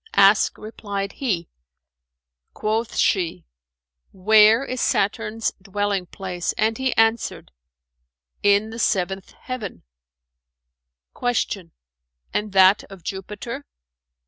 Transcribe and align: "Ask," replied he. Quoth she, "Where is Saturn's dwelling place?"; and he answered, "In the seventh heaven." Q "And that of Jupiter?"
"Ask," 0.17 0.57
replied 0.57 1.11
he. 1.11 1.47
Quoth 2.55 2.95
she, 2.95 3.45
"Where 4.11 4.65
is 4.65 4.81
Saturn's 4.81 5.51
dwelling 5.61 6.07
place?"; 6.07 6.53
and 6.53 6.75
he 6.79 6.97
answered, 6.97 7.51
"In 8.41 8.71
the 8.71 8.79
seventh 8.79 9.33
heaven." 9.33 9.83
Q 11.47 11.69
"And 12.33 12.51
that 12.51 12.83
of 12.85 13.03
Jupiter?" 13.03 13.67